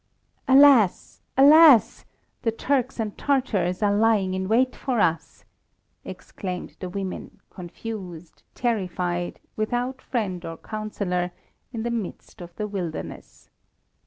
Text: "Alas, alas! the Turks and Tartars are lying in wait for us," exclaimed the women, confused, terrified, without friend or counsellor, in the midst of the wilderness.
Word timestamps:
"Alas, 0.47 1.21
alas! 1.37 2.05
the 2.41 2.51
Turks 2.51 2.99
and 2.99 3.15
Tartars 3.19 3.83
are 3.83 3.93
lying 3.95 4.33
in 4.33 4.47
wait 4.49 4.75
for 4.75 4.99
us," 4.99 5.45
exclaimed 6.03 6.75
the 6.79 6.89
women, 6.89 7.39
confused, 7.51 8.41
terrified, 8.55 9.39
without 9.55 10.01
friend 10.01 10.43
or 10.43 10.57
counsellor, 10.57 11.29
in 11.71 11.83
the 11.83 11.91
midst 11.91 12.41
of 12.41 12.55
the 12.55 12.65
wilderness. 12.67 13.51